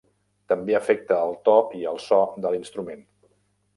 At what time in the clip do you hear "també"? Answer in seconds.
0.53-0.77